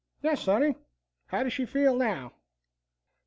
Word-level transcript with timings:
"Yes, 0.23 0.41
Sonny. 0.41 0.73
How 1.27 1.43
does 1.43 1.53
she 1.53 1.63
feel 1.67 1.95
now?" 1.95 2.33